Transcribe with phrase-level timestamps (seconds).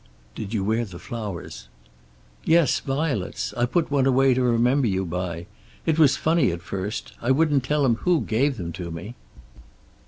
[0.33, 1.67] "Did you wear the flowers?"
[2.43, 3.53] "Yes, violets.
[3.55, 5.45] I put one away to remember you by.
[5.85, 7.13] It was funny at first.
[7.21, 9.13] I wouldn't tell him who gave them to me."